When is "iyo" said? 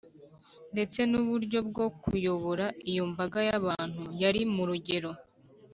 2.89-3.03